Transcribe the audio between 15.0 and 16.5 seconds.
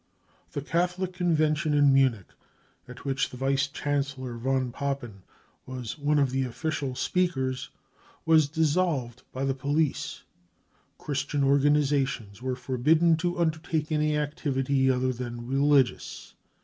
than religious.